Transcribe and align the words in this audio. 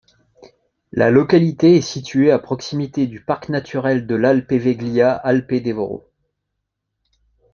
La 0.91 1.11
localité 1.11 1.75
est 1.75 1.81
située 1.81 2.31
à 2.31 2.39
proximité 2.39 3.05
du 3.05 3.21
Parc 3.23 3.49
naturel 3.49 4.07
de 4.07 4.15
l'Alpe 4.15 4.53
Veglia-Alpe 4.53 5.61
Devero. 5.61 6.09